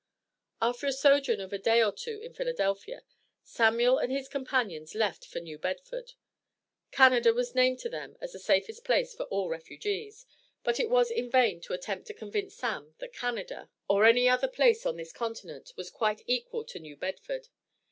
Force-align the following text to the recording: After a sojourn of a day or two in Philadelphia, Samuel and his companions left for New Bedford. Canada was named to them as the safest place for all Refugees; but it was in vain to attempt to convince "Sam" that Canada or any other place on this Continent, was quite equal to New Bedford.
After 0.63 0.87
a 0.87 0.91
sojourn 0.93 1.39
of 1.41 1.53
a 1.53 1.59
day 1.59 1.79
or 1.83 1.91
two 1.91 2.19
in 2.21 2.33
Philadelphia, 2.33 3.03
Samuel 3.43 3.99
and 3.99 4.11
his 4.11 4.27
companions 4.27 4.95
left 4.95 5.23
for 5.27 5.37
New 5.39 5.59
Bedford. 5.59 6.13
Canada 6.89 7.35
was 7.35 7.53
named 7.53 7.77
to 7.81 7.89
them 7.89 8.17
as 8.19 8.31
the 8.31 8.39
safest 8.39 8.83
place 8.83 9.13
for 9.13 9.25
all 9.27 9.47
Refugees; 9.47 10.25
but 10.63 10.79
it 10.79 10.89
was 10.89 11.11
in 11.11 11.29
vain 11.29 11.61
to 11.61 11.73
attempt 11.73 12.07
to 12.07 12.15
convince 12.15 12.55
"Sam" 12.55 12.95
that 12.97 13.13
Canada 13.13 13.69
or 13.87 14.05
any 14.05 14.27
other 14.27 14.47
place 14.47 14.87
on 14.87 14.95
this 14.97 15.13
Continent, 15.13 15.71
was 15.77 15.91
quite 15.91 16.23
equal 16.25 16.63
to 16.65 16.79
New 16.79 16.97
Bedford. 16.97 17.49